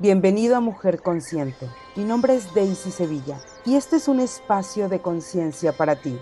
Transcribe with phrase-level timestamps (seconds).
[0.00, 1.68] Bienvenido a Mujer Consciente.
[1.94, 6.18] Mi nombre es Daisy Sevilla y este es un espacio de conciencia para ti,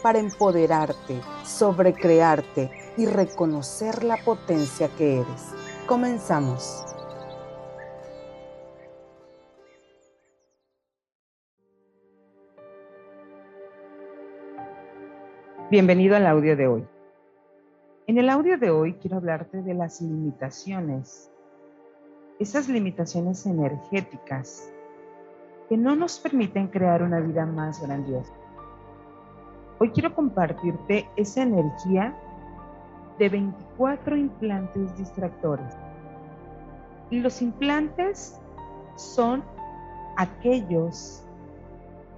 [0.00, 5.52] para empoderarte, sobrecrearte y reconocer la potencia que eres.
[5.88, 6.84] Comenzamos.
[15.68, 16.86] Bienvenido al audio de hoy.
[18.06, 21.32] En el audio de hoy quiero hablarte de las limitaciones,
[22.38, 24.72] esas limitaciones energéticas
[25.68, 28.32] que no nos permiten crear una vida más grandiosa.
[29.78, 32.16] Hoy quiero compartirte esa energía
[33.18, 35.74] de 24 implantes distractores.
[37.10, 38.40] Los implantes
[38.96, 39.42] son
[40.16, 41.22] aquellos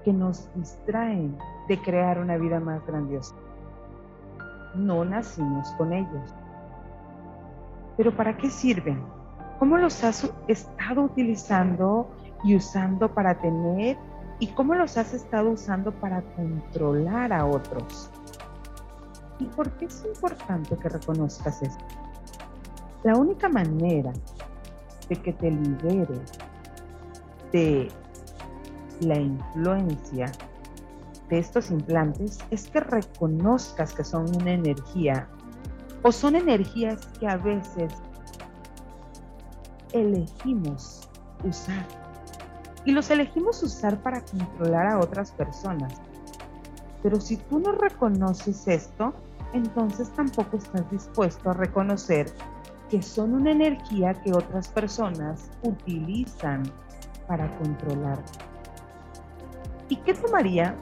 [0.04, 1.36] que nos distraen
[1.68, 3.34] de crear una vida más grandiosa
[4.74, 6.34] no nacimos con ellos.
[7.96, 9.02] Pero ¿para qué sirven?
[9.58, 12.08] ¿Cómo los has estado utilizando
[12.44, 13.96] y usando para tener
[14.38, 18.08] y cómo los has estado usando para controlar a otros?
[19.40, 21.84] ¿Y por qué es importante que reconozcas esto?
[23.02, 24.12] La única manera
[25.08, 26.20] de que te libere
[27.52, 27.88] de
[29.00, 30.30] la influencia
[31.28, 35.28] de estos implantes es que reconozcas que son una energía
[36.02, 37.92] o son energías que a veces
[39.92, 41.08] elegimos
[41.44, 41.86] usar.
[42.84, 45.94] Y los elegimos usar para controlar a otras personas.
[47.02, 49.12] Pero si tú no reconoces esto,
[49.52, 52.32] entonces tampoco estás dispuesto a reconocer
[52.88, 56.62] que son una energía que otras personas utilizan
[57.26, 58.22] para controlar.
[59.88, 60.74] ¿Y qué tomaría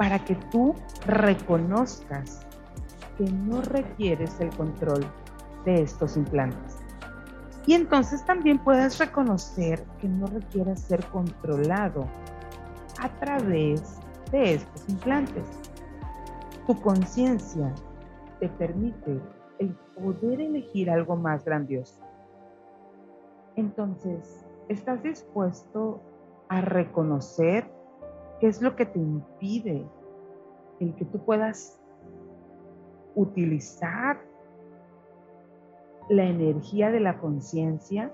[0.00, 2.40] para que tú reconozcas
[3.18, 5.04] que no requieres el control
[5.66, 6.79] de estos implantes.
[7.66, 12.06] Y entonces también puedas reconocer que no requieres ser controlado
[13.00, 13.98] a través
[14.32, 15.44] de estos implantes.
[16.66, 17.74] Tu conciencia
[18.38, 19.20] te permite
[19.58, 22.00] el poder elegir algo más grandioso.
[23.56, 26.00] Entonces, ¿estás dispuesto
[26.48, 27.70] a reconocer
[28.40, 29.86] ¿Qué es lo que te impide
[30.80, 31.78] el que tú puedas
[33.14, 34.18] utilizar
[36.10, 38.12] la energía de la conciencia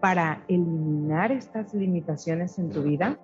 [0.00, 3.18] para eliminar estas limitaciones en tu vida?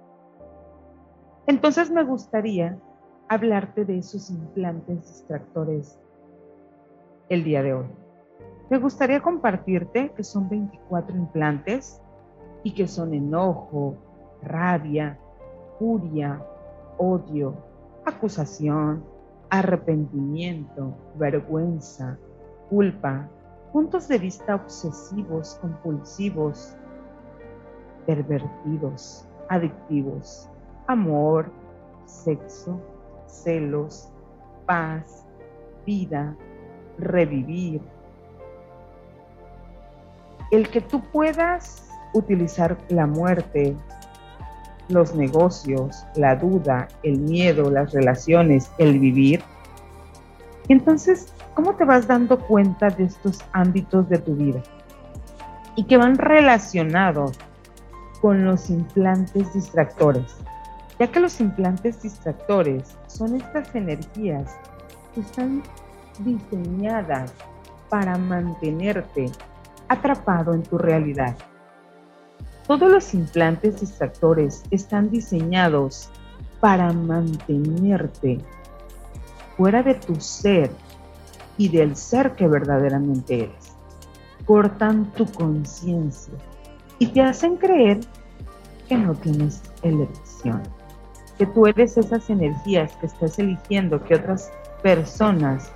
[1.46, 2.78] Entonces me gustaría
[3.28, 6.00] hablarte de esos implantes distractores
[7.28, 7.86] el día de hoy.
[8.70, 12.00] Me gustaría compartirte que son 24 implantes
[12.62, 13.94] y que son enojo,
[14.42, 15.18] rabia,
[15.78, 16.42] furia,
[16.96, 17.54] odio,
[18.06, 19.04] acusación,
[19.50, 22.18] arrepentimiento, vergüenza,
[22.68, 23.28] culpa,
[23.72, 26.74] puntos de vista obsesivos, compulsivos,
[28.06, 30.48] pervertidos, adictivos,
[30.86, 31.50] amor,
[32.06, 32.80] sexo,
[33.26, 34.10] celos,
[34.66, 35.24] paz,
[35.84, 36.36] vida,
[36.98, 37.80] revivir.
[40.50, 43.76] El que tú puedas utilizar la muerte
[44.88, 49.42] los negocios, la duda, el miedo, las relaciones, el vivir.
[50.68, 54.62] Entonces, ¿cómo te vas dando cuenta de estos ámbitos de tu vida?
[55.74, 57.36] Y que van relacionados
[58.20, 60.36] con los implantes distractores,
[61.00, 64.56] ya que los implantes distractores son estas energías
[65.12, 65.64] que están
[66.20, 67.34] diseñadas
[67.88, 69.28] para mantenerte
[69.88, 71.36] atrapado en tu realidad.
[72.68, 76.08] Todos los implantes distractores están diseñados
[76.60, 78.38] para mantenerte
[79.56, 80.70] fuera de tu ser
[81.58, 83.76] y del ser que verdaderamente eres.
[84.46, 86.32] Cortan tu conciencia
[86.98, 88.00] y te hacen creer
[88.88, 90.62] que no tienes elección,
[91.36, 94.50] que tú eres esas energías que estás eligiendo, que otras
[94.82, 95.70] personas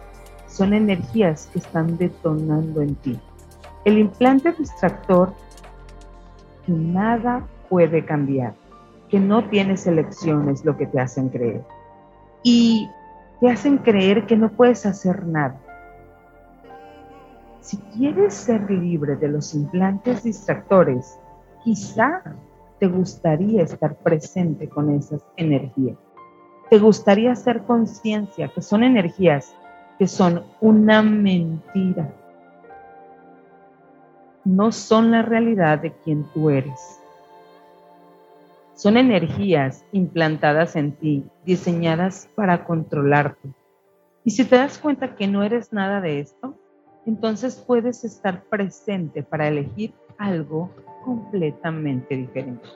[0.49, 3.21] son energías que están detonando en ti.
[3.85, 5.35] El implante distractor
[6.65, 8.55] que nada puede cambiar,
[9.09, 11.65] que no tienes elecciones lo que te hacen creer.
[12.43, 12.89] Y
[13.41, 15.61] te hacen creer que no puedes hacer nada.
[17.63, 21.19] Si quieres ser libre de los implantes distractores,
[21.65, 22.23] quizá
[22.79, 25.97] te gustaría estar presente con esas energías.
[26.69, 29.57] Te gustaría hacer conciencia que son energías
[29.99, 32.13] que son una mentira
[34.45, 37.01] no son la realidad de quien tú eres.
[38.75, 43.51] Son energías implantadas en ti, diseñadas para controlarte.
[44.25, 46.57] Y si te das cuenta que no eres nada de esto,
[47.07, 50.71] entonces puedes estar presente para elegir algo
[51.05, 52.69] completamente diferente.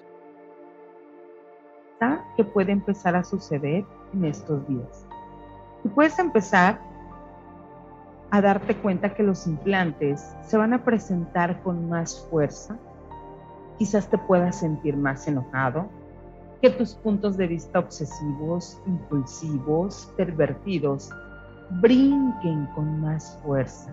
[1.99, 5.07] ¿Sabes qué puede empezar a suceder en estos días?
[5.85, 6.81] Y puedes empezar
[8.31, 12.77] a darte cuenta que los implantes se van a presentar con más fuerza.
[13.79, 15.89] Quizás te puedas sentir más enojado,
[16.61, 21.11] que tus puntos de vista obsesivos, impulsivos, pervertidos,
[21.81, 23.93] brinquen con más fuerza,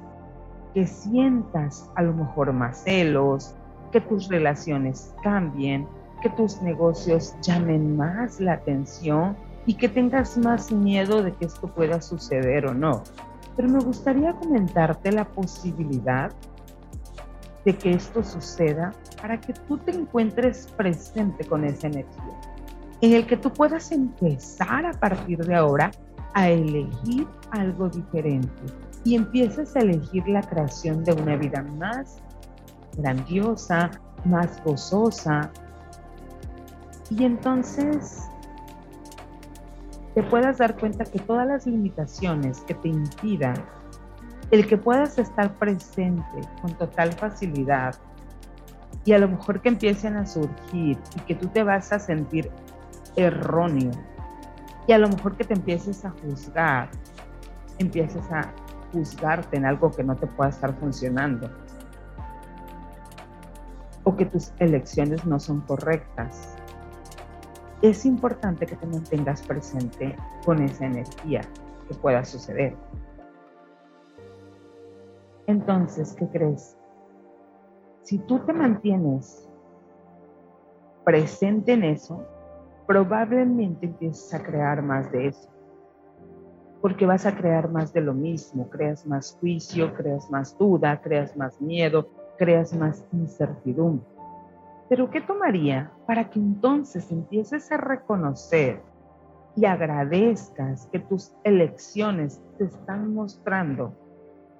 [0.73, 3.55] que sientas a lo mejor más celos,
[3.91, 5.87] que tus relaciones cambien,
[6.21, 11.67] que tus negocios llamen más la atención y que tengas más miedo de que esto
[11.67, 13.03] pueda suceder o no.
[13.55, 16.31] Pero me gustaría comentarte la posibilidad
[17.65, 22.41] de que esto suceda para que tú te encuentres presente con esa energía,
[22.99, 25.91] en el que tú puedas empezar a partir de ahora
[26.33, 28.63] a elegir algo diferente
[29.03, 32.17] y empieces a elegir la creación de una vida más
[32.97, 33.91] grandiosa,
[34.25, 35.51] más gozosa.
[37.09, 38.29] Y entonces
[40.13, 43.55] te puedas dar cuenta que todas las limitaciones que te impidan
[44.51, 47.95] el que puedas estar presente con total facilidad
[49.03, 52.51] y a lo mejor que empiecen a surgir y que tú te vas a sentir
[53.15, 53.91] erróneo
[54.87, 56.89] y a lo mejor que te empieces a juzgar,
[57.79, 58.53] empieces a
[58.93, 61.49] juzgarte en algo que no te pueda estar funcionando
[64.03, 66.55] o que tus elecciones no son correctas.
[67.81, 71.41] Es importante que te mantengas presente con esa energía
[71.87, 72.75] que pueda suceder.
[75.47, 76.77] Entonces, ¿qué crees?
[78.03, 79.49] Si tú te mantienes
[81.03, 82.25] presente en eso,
[82.87, 85.52] probablemente empieces a crear más de eso.
[86.83, 91.35] Porque vas a crear más de lo mismo, creas más juicio, creas más duda, creas
[91.35, 94.05] más miedo, creas más incertidumbre.
[94.89, 98.81] Pero ¿qué tomaría para que entonces empieces a reconocer
[99.55, 103.93] y agradezcas que tus elecciones te están mostrando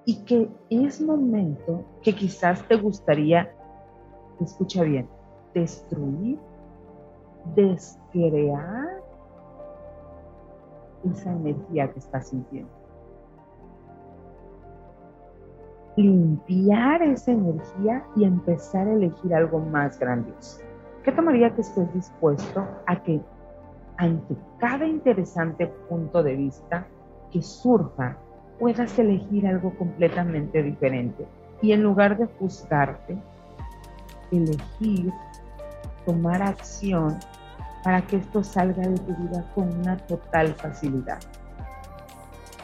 [0.06, 3.54] y que es momento que quizás te gustaría,
[4.40, 5.08] escucha bien,
[5.54, 6.38] destruir
[7.54, 8.83] descrear
[11.10, 12.70] esa energía que estás sintiendo.
[15.96, 20.60] Limpiar esa energía y empezar a elegir algo más grandioso.
[21.04, 23.20] ¿Qué tomaría que estés dispuesto a que
[23.96, 26.86] ante cada interesante punto de vista
[27.30, 28.16] que surja,
[28.58, 31.26] puedas elegir algo completamente diferente?
[31.62, 33.16] Y en lugar de juzgarte,
[34.32, 35.12] elegir
[36.04, 37.18] tomar acción
[37.84, 41.20] para que esto salga de tu vida con una total facilidad.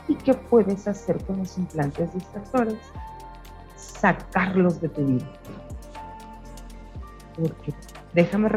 [0.08, 2.78] ¿Y qué puedes hacer con los implantes distractores?
[3.76, 5.30] Sacarlos de tu vida.
[7.36, 7.74] Porque
[8.14, 8.48] déjame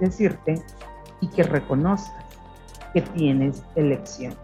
[0.00, 0.62] decirte
[1.20, 2.24] y que reconozcas
[2.94, 4.34] que tienes elección.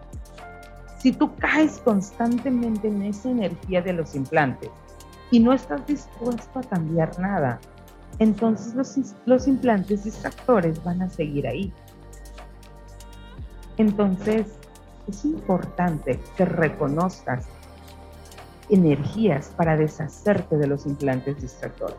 [0.99, 4.69] Si tú caes constantemente en esa energía de los implantes
[5.31, 7.59] y no estás dispuesto a cambiar nada,
[8.19, 8.73] entonces
[9.25, 11.73] los, implantes distractores van a seguir ahí.
[13.77, 14.47] Entonces,
[15.07, 17.45] es importante que reconozcas
[18.69, 21.97] energías para deshacerte de los implantes distractores.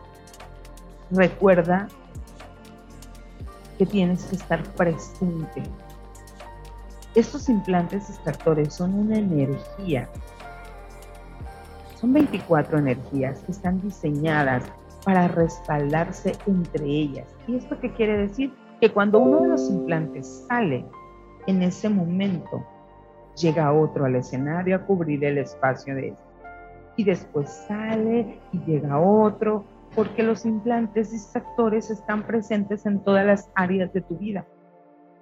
[1.11, 1.87] Recuerda
[3.77, 5.63] que tienes que estar presente.
[7.13, 10.09] Estos implantes distractores son una energía.
[11.99, 14.63] Son 24 energías que están diseñadas
[15.05, 17.33] para respaldarse entre ellas.
[17.47, 18.51] ¿Y esto qué quiere decir?
[18.81, 20.85] Que cuando uno de los implantes sale,
[21.47, 22.65] en ese momento
[23.37, 26.23] llega otro al escenario a cubrir el espacio de este.
[26.97, 29.63] Y después sale y llega otro,
[29.95, 34.45] porque los implantes distractores están presentes en todas las áreas de tu vida.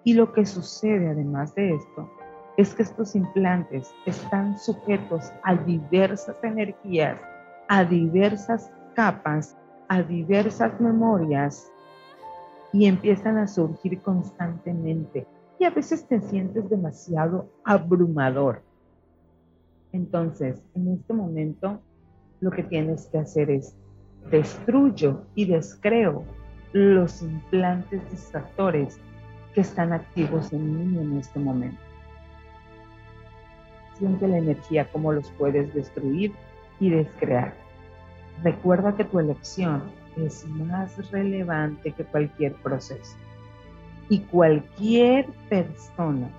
[0.03, 2.09] Y lo que sucede además de esto
[2.57, 7.19] es que estos implantes están sujetos a diversas energías,
[7.67, 9.57] a diversas capas
[9.93, 11.71] a diversas memorias
[12.71, 15.27] y empiezan a surgir constantemente
[15.59, 18.63] y a veces te sientes demasiado abrumador.
[19.91, 21.79] Entonces, en este momento,
[22.39, 23.75] lo que tienes que hacer es
[24.31, 26.23] destruyo y descreo
[26.71, 28.97] los implantes distractores
[29.53, 31.77] que están activos en mí en este momento.
[33.99, 36.33] Siente la energía, cómo los puedes destruir
[36.79, 37.53] y descrear.
[38.41, 39.83] Recuerda que tu elección
[40.17, 43.17] es más relevante que cualquier proceso.
[44.09, 46.29] Y cualquier persona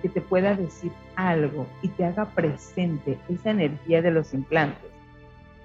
[0.00, 4.90] que te pueda decir algo y te haga presente esa energía de los implantes,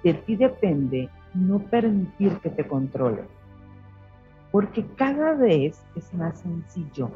[0.02, 3.24] de ti depende no permitir que te controle.
[4.50, 7.10] Porque cada vez es más sencillo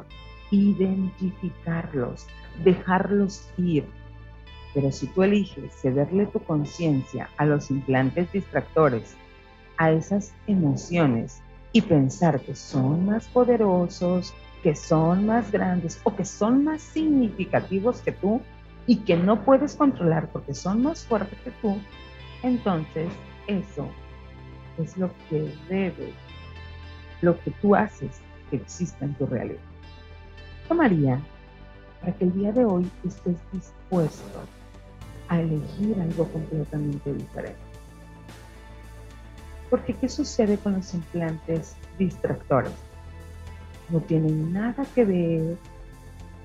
[0.50, 2.26] identificarlos,
[2.62, 3.86] dejarlos ir.
[4.74, 9.16] Pero si tú eliges cederle tu conciencia a los implantes distractores,
[9.78, 11.40] a esas emociones
[11.72, 18.00] y pensar que son más poderosos, que son más grandes o que son más significativos
[18.00, 18.40] que tú
[18.86, 21.78] y que no puedes controlar porque son más fuertes que tú,
[22.42, 23.08] entonces
[23.46, 23.88] eso
[24.78, 26.12] es lo que debe,
[27.22, 29.60] lo que tú haces que exista en tu realidad.
[30.74, 31.20] María,
[32.00, 34.40] para que el día de hoy estés dispuesto
[35.28, 37.58] a elegir algo completamente diferente.
[39.70, 42.72] Porque ¿qué sucede con los implantes distractores?
[43.88, 45.56] No tienen nada que ver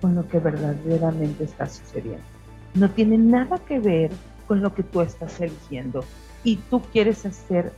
[0.01, 2.23] con lo que verdaderamente está sucediendo.
[2.73, 4.11] No tienen nada que ver
[4.47, 6.03] con lo que tú estás eligiendo.
[6.43, 7.73] Y tú quieres hacer,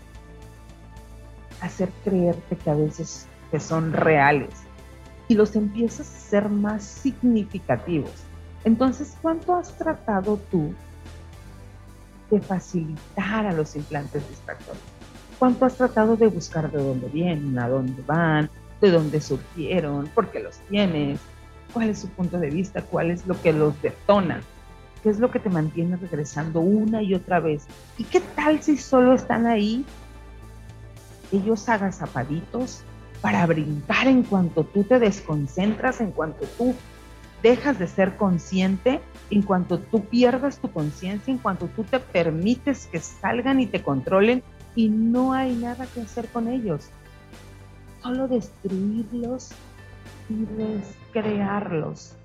[1.62, 4.50] hacer creerte que a veces que son reales
[5.28, 8.12] y los empiezas a ser más significativos.
[8.64, 10.74] Entonces, ¿cuánto has tratado tú
[12.32, 14.82] de facilitar a los implantes distractores?
[15.38, 20.30] ¿Cuánto has tratado de buscar de dónde vienen, a dónde van, de dónde surgieron, por
[20.32, 21.20] qué los tienes,
[21.74, 24.42] cuál es su punto de vista, cuál es lo que los detona,
[25.04, 27.66] qué es lo que te mantiene regresando una y otra vez?
[27.98, 29.86] ¿Y qué tal si solo están ahí
[31.32, 32.84] ellos agazapaditos
[33.22, 36.76] para brincar en cuanto tú te desconcentras, en cuanto tú
[37.42, 42.88] dejas de ser consciente, en cuanto tú pierdas tu conciencia, en cuanto tú te permites
[42.88, 44.44] que salgan y te controlen
[44.76, 46.90] y no hay nada que hacer con ellos.
[48.02, 49.52] Solo destruirlos
[50.30, 52.16] y descrearlos.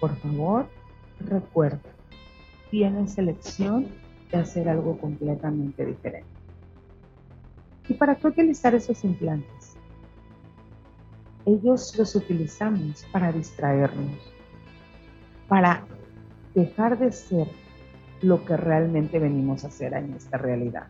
[0.00, 0.68] Por favor,
[1.20, 1.90] recuerda,
[2.70, 3.88] tienes elección
[4.30, 6.28] de hacer algo completamente diferente.
[7.88, 9.57] ¿Y para qué utilizar esos implantes?
[11.48, 14.18] Ellos los utilizamos para distraernos,
[15.48, 15.86] para
[16.54, 17.48] dejar de ser
[18.20, 20.88] lo que realmente venimos a hacer en esta realidad.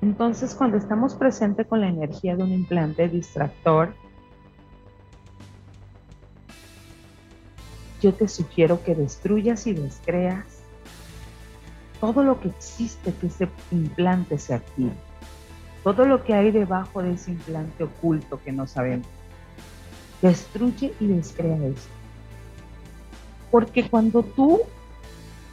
[0.00, 3.94] Entonces, cuando estamos presentes con la energía de un implante distractor,
[8.02, 10.64] yo te sugiero que destruyas y descreas
[12.00, 14.96] todo lo que existe que ese implante se active,
[15.94, 19.06] todo lo que hay debajo de ese implante oculto que no sabemos.
[20.20, 21.88] Destruye y descrea eso.
[23.50, 24.60] Porque cuando tú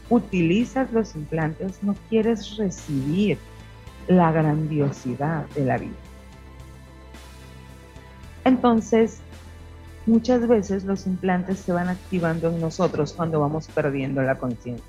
[0.09, 3.37] utilizas los implantes no quieres recibir
[4.07, 5.95] la grandiosidad de la vida.
[8.43, 9.19] Entonces,
[10.05, 14.85] muchas veces los implantes se van activando en nosotros cuando vamos perdiendo la conciencia.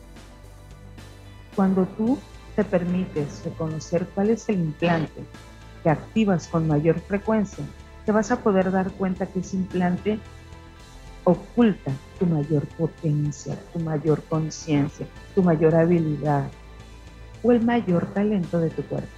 [1.54, 2.18] Cuando tú
[2.56, 5.22] te permites reconocer cuál es el implante
[5.82, 7.64] que activas con mayor frecuencia,
[8.06, 10.18] te vas a poder dar cuenta que ese implante
[11.24, 16.48] oculta tu mayor potencia, tu mayor conciencia, tu mayor habilidad
[17.42, 19.08] o el mayor talento de tu cuerpo.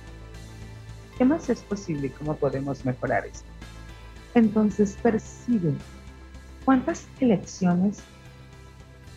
[1.17, 3.47] ¿Qué más es posible y cómo podemos mejorar esto?
[4.35, 5.75] Entonces percibe
[6.65, 8.01] cuántas elecciones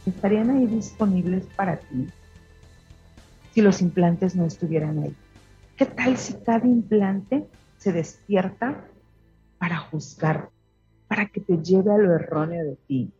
[0.05, 2.07] estarían ahí disponibles para ti
[3.53, 5.15] si los implantes no estuvieran ahí?
[5.77, 8.85] ¿Qué tal si cada implante se despierta
[9.57, 10.49] para juzgar,
[11.07, 13.11] para que te lleve a lo erróneo de ti?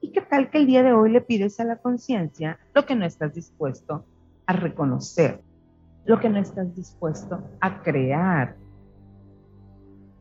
[0.00, 2.94] ¿Y qué tal que el día de hoy le pides a la conciencia lo que
[2.94, 4.04] no estás dispuesto
[4.46, 5.40] a reconocer,
[6.04, 8.56] lo que no estás dispuesto a crear?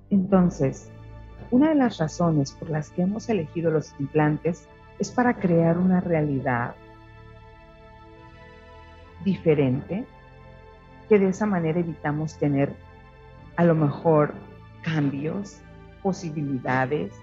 [0.09, 0.89] Entonces,
[1.51, 4.67] una de las razones por las que hemos elegido los implantes
[4.99, 6.75] es para crear una realidad
[9.23, 10.05] diferente,
[11.09, 12.73] que de esa manera evitamos tener
[13.55, 14.33] a lo mejor
[14.81, 15.59] cambios,
[16.01, 17.13] posibilidades,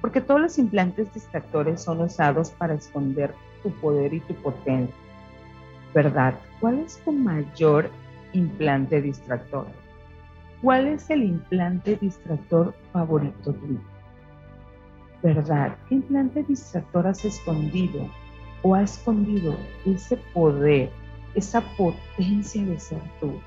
[0.00, 4.94] porque todos los implantes distractores son usados para esconder tu poder y tu potencia.
[5.94, 6.34] ¿Verdad?
[6.60, 7.90] ¿Cuál es tu mayor
[8.32, 9.66] implante distractor?
[10.62, 13.80] ¿Cuál es el implante distractor favorito tuyo?
[15.22, 15.76] ¿Verdad?
[15.88, 18.08] ¿Qué implante distractor has escondido
[18.62, 20.90] o ha escondido ese poder
[21.34, 23.40] esa potencia de ser tú.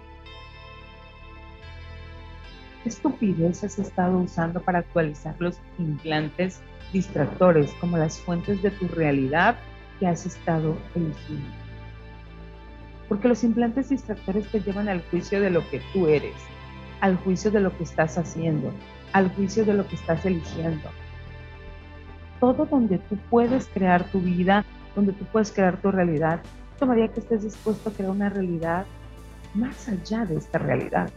[2.84, 6.62] ¿Qué estupidez has estado usando para actualizar los implantes
[6.94, 9.58] distractores como las fuentes de tu realidad
[10.00, 11.50] que has estado eligiendo?
[13.10, 16.36] Porque los implantes distractores te llevan al juicio de lo que tú eres,
[17.02, 18.72] al juicio de lo que estás haciendo,
[19.14, 20.90] al juicio de lo que estás eligiendo.
[22.40, 24.66] Todo donde tú puedes crear tu vida,
[24.96, 26.42] donde tú puedes crear tu realidad,
[26.78, 28.86] tomaría que estés dispuesto a crear una realidad
[29.54, 31.10] más allá de esta realidad,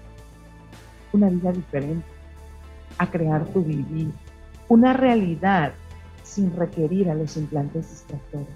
[1.12, 2.06] una vida diferente,
[2.98, 4.12] a crear tu vivir,
[4.68, 5.72] una realidad
[6.22, 8.54] sin requerir a los implantes distractores,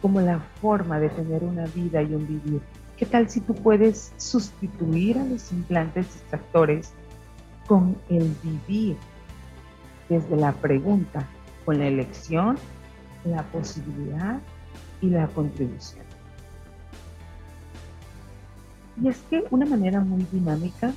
[0.00, 2.60] como la forma de tener una vida y un vivir.
[2.96, 6.92] ¿Qué tal si tú puedes sustituir a los implantes distractores
[7.66, 8.96] con el vivir
[10.08, 11.26] desde la pregunta,
[11.64, 12.56] con la elección,
[13.24, 14.40] la posibilidad
[15.00, 16.04] y la contribución?
[19.02, 20.92] Y es que una manera muy dinámica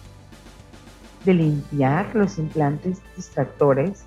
[1.23, 4.03] de limpiar los implantes distractores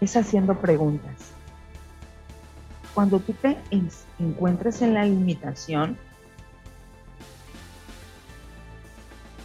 [0.00, 1.32] es haciendo preguntas.
[2.94, 3.56] Cuando tú te
[4.18, 5.96] encuentres en la limitación,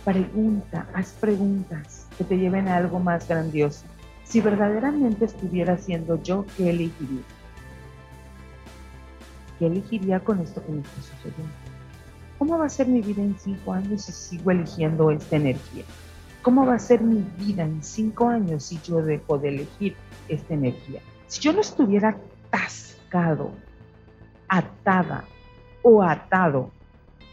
[0.03, 3.85] pregunta, haz preguntas que te lleven a algo más grandioso.
[4.23, 7.23] Si verdaderamente estuviera siendo yo, ¿qué elegiría?
[9.59, 11.53] ¿Qué elegiría con esto que me está sucediendo?
[12.37, 15.83] ¿Cómo va a ser mi vida en cinco años si sigo eligiendo esta energía?
[16.43, 19.95] ¿Cómo va a ser mi vida en cinco años si yo dejo de elegir
[20.29, 21.01] esta energía?
[21.25, 22.15] Si yo no estuviera
[22.51, 23.51] atascado,
[24.47, 25.25] atada
[25.81, 26.71] o atado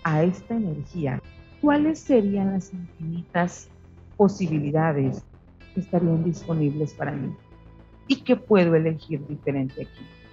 [0.03, 1.21] a esta energía,
[1.61, 3.69] ¿cuáles serían las infinitas
[4.17, 5.23] posibilidades
[5.75, 7.35] que estarían disponibles para mí?
[8.09, 10.24] ¿Y qué puedo elegir diferente aquí?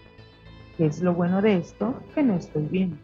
[0.81, 1.93] ¿Qué es lo bueno de esto?
[2.15, 2.97] Que no estoy bien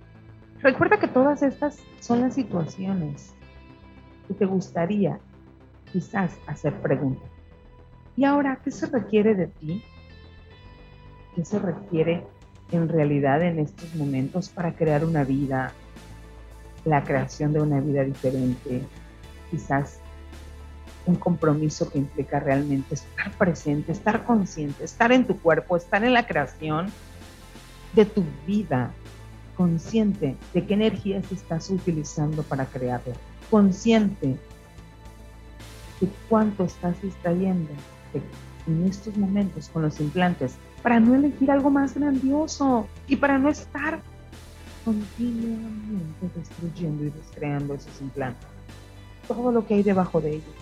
[0.63, 3.35] Recuerda que todas estas son las situaciones
[4.27, 5.19] que te gustaría
[5.93, 7.29] quizás hacer preguntas.
[8.15, 9.83] ¿Y ahora qué se requiere de ti?
[11.35, 12.23] ¿Qué se requiere
[12.71, 15.71] en realidad en estos momentos para crear una vida,
[16.83, 18.81] la creación de una vida diferente?
[19.51, 19.99] Quizás
[21.05, 26.15] un compromiso que implica realmente estar presente, estar consciente, estar en tu cuerpo, estar en
[26.15, 26.91] la creación
[27.97, 28.91] de tu vida,
[29.55, 33.15] consciente de qué energías estás utilizando para crearla,
[33.49, 34.37] consciente
[35.99, 37.71] de cuánto estás distrayendo
[38.67, 43.49] en estos momentos con los implantes para no elegir algo más grandioso y para no
[43.49, 43.99] estar
[44.85, 48.47] continuamente destruyendo y descreando esos implantes,
[49.27, 50.55] todo lo que hay debajo de ellos,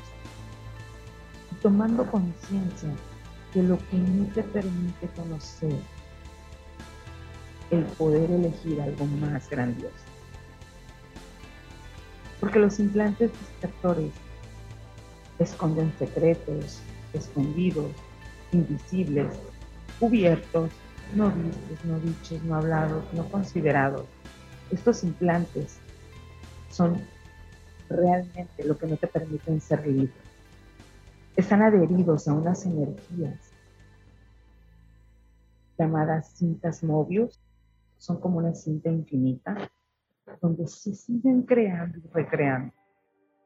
[1.61, 2.89] tomando conciencia
[3.53, 5.75] de lo que no te permite conocer
[7.71, 9.93] el poder elegir algo más grandioso.
[12.39, 14.11] Porque los implantes distractores
[15.39, 16.79] esconden secretos,
[17.13, 17.91] escondidos,
[18.51, 19.33] invisibles,
[19.99, 20.69] cubiertos,
[21.13, 24.05] no vistos, no dichos, no hablados, no considerados.
[24.71, 25.77] Estos implantes
[26.69, 27.01] son
[27.89, 30.13] realmente lo que no te permiten ser libre.
[31.35, 33.39] Están adheridos a unas energías
[35.77, 37.39] llamadas cintas movios
[37.97, 39.57] son como una cinta infinita
[40.41, 42.73] donde se siguen creando y recreando.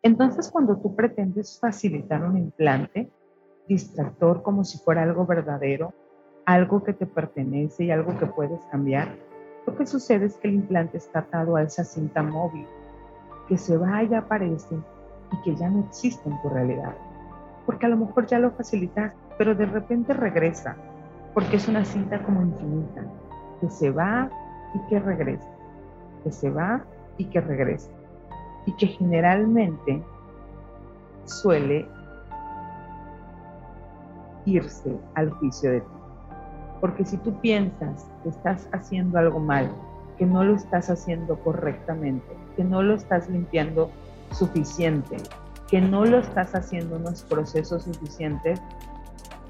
[0.01, 3.11] Entonces, cuando tú pretendes facilitar un implante
[3.67, 5.93] distractor como si fuera algo verdadero,
[6.45, 9.15] algo que te pertenece y algo que puedes cambiar,
[9.67, 12.65] lo que sucede es que el implante está atado a esa cinta móvil,
[13.47, 14.75] que se va y aparece
[15.31, 16.95] y que ya no existe en tu realidad.
[17.65, 20.75] Porque a lo mejor ya lo facilitas, pero de repente regresa,
[21.33, 23.03] porque es una cinta como infinita
[23.59, 24.29] que se va
[24.73, 25.47] y que regresa,
[26.23, 26.83] que se va
[27.17, 27.89] y que regresa,
[28.65, 30.03] y que generalmente
[31.25, 31.87] suele
[34.45, 35.87] irse al juicio de ti.
[36.81, 39.69] Porque si tú piensas que estás haciendo algo mal,
[40.17, 43.89] que no lo estás haciendo correctamente, que no lo estás limpiando
[44.31, 45.17] suficiente,
[45.69, 48.61] que no lo estás haciendo unos procesos suficientes,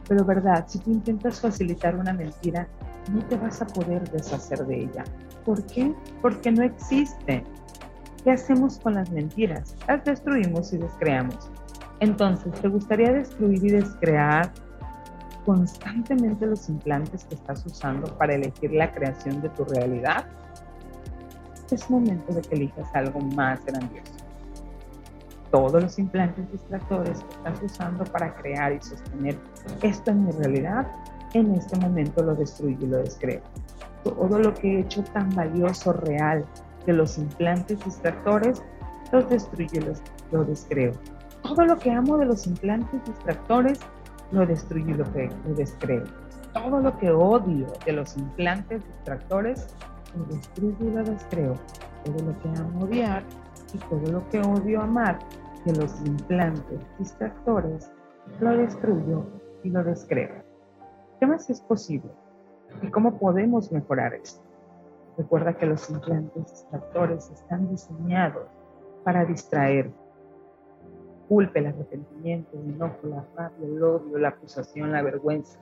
[0.07, 2.67] pero verdad, si tú intentas facilitar una mentira,
[3.11, 5.03] no te vas a poder deshacer de ella.
[5.45, 5.93] ¿Por qué?
[6.21, 7.43] Porque no existe.
[8.23, 9.75] ¿Qué hacemos con las mentiras?
[9.87, 11.49] Las destruimos y descreamos.
[11.99, 14.51] Entonces, ¿te gustaría destruir y descrear
[15.45, 20.25] constantemente los implantes que estás usando para elegir la creación de tu realidad?
[21.71, 24.13] Es momento de que elijas algo más grandioso.
[25.51, 29.37] Todos los implantes distractores que estás usando para crear y sostener
[29.81, 30.87] esto en mi realidad
[31.33, 33.41] en este momento lo destruyo y lo descreo.
[34.03, 36.45] Todo lo que he hecho tan valioso, real,
[36.85, 38.63] de los implantes distractores,
[39.11, 40.93] los destruyo y lo descreo.
[41.43, 43.79] Todo lo que amo de los implantes distractores,
[44.31, 46.03] lo destruyo y lo, lo descreo.
[46.53, 49.67] Todo lo que odio de los implantes distractores,
[50.15, 51.55] lo destruyo y lo descreo.
[52.05, 53.23] Todo lo que amo odiar
[53.73, 55.19] y todo lo que odio amar
[55.65, 57.91] de los implantes distractores,
[58.39, 59.25] lo destruyo
[59.63, 60.48] y lo descreo.
[61.19, 62.09] ¿Qué más es posible?
[62.81, 64.41] ¿Y cómo podemos mejorar esto?
[65.17, 68.47] Recuerda que los implantes distractores están diseñados
[69.03, 69.91] para distraer.
[71.27, 75.59] Culpe, el arrepentimiento, el enojo, la rabia, el odio, la acusación, la vergüenza,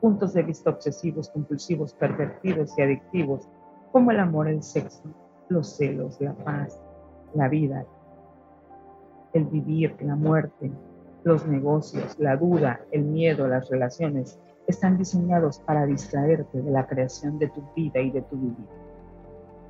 [0.00, 3.48] puntos de vista obsesivos, compulsivos, pervertidos y adictivos,
[3.92, 5.02] como el amor, el sexo,
[5.48, 6.78] los celos, la paz,
[7.34, 7.86] la vida,
[9.32, 10.70] el vivir, la muerte,
[11.24, 17.38] los negocios, la duda, el miedo, las relaciones, están diseñados para distraerte de la creación
[17.38, 18.68] de tu vida y de tu vivir.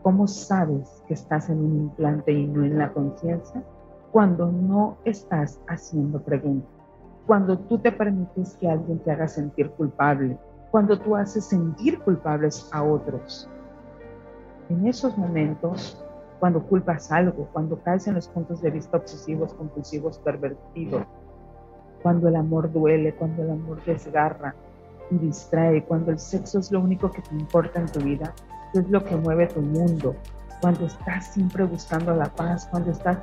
[0.03, 3.63] ¿Cómo sabes que estás en un implante y no en la conciencia?
[4.11, 6.71] Cuando no estás haciendo preguntas,
[7.27, 10.37] cuando tú te permites que alguien te haga sentir culpable,
[10.73, 13.49] cuando tú haces sentir culpables a otros.
[14.69, 16.05] En esos momentos,
[16.41, 21.05] cuando culpas algo, cuando caes en los puntos de vista obsesivos, compulsivos, pervertidos,
[22.03, 24.55] cuando el amor duele, cuando el amor desgarra
[25.11, 28.35] y distrae, cuando el sexo es lo único que te importa en tu vida,
[28.75, 30.15] es lo que mueve tu mundo,
[30.61, 33.19] cuando estás siempre buscando la paz, cuando estás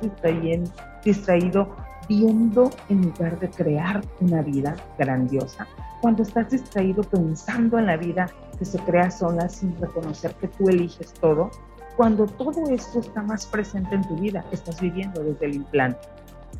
[1.04, 1.76] distraído
[2.08, 5.66] viendo en lugar de crear una vida grandiosa,
[6.00, 10.68] cuando estás distraído pensando en la vida que se crea sola sin reconocer que tú
[10.68, 11.50] eliges todo,
[11.96, 15.98] cuando todo esto está más presente en tu vida, estás viviendo desde el implante.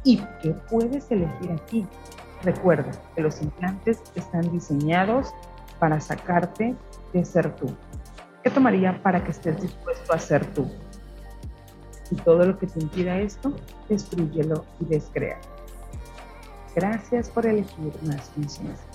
[0.05, 1.87] ¿Y qué puedes elegir aquí?
[2.43, 5.33] Recuerda que los implantes están diseñados
[5.79, 6.75] para sacarte
[7.13, 7.75] de ser tú.
[8.43, 10.71] ¿Qué tomaría para que estés dispuesto a ser tú?
[12.11, 13.53] Y todo lo que te impida esto,
[13.89, 15.41] destruyelo y descrea.
[16.75, 18.87] Gracias por elegir más conciencia.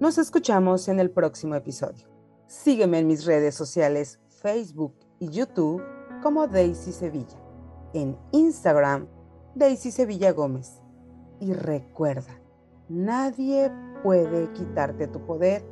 [0.00, 2.06] Nos escuchamos en el próximo episodio.
[2.46, 5.82] Sígueme en mis redes sociales Facebook y YouTube
[6.22, 7.38] como Daisy Sevilla.
[7.94, 9.06] En Instagram,
[9.54, 10.82] Daisy Sevilla Gómez.
[11.40, 12.42] Y recuerda,
[12.90, 15.64] nadie puede quitarte tu poder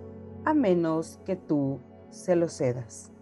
[0.46, 3.12] a menos que tú se lo cedas.